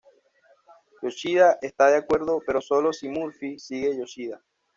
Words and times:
Yoshida 1.03 1.59
está 1.61 1.91
de 1.91 1.97
acuerdo, 1.97 2.41
pero 2.43 2.59
sólo 2.59 2.91
si 2.91 3.07
Murphy 3.07 3.59
sigue 3.59 3.95
Yoshida. 3.95 4.41